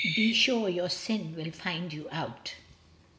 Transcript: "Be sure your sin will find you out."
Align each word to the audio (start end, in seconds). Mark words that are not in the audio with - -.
"Be 0.15 0.33
sure 0.33 0.67
your 0.67 0.89
sin 0.89 1.35
will 1.35 1.51
find 1.51 1.93
you 1.93 2.09
out." 2.11 2.55